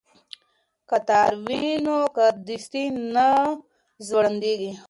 که 0.89 0.97
تار 1.07 1.31
وي 1.45 1.65
نو 1.85 1.97
کارډستي 2.15 2.85
نه 3.15 3.27
ځوړندیږي. 4.07 4.71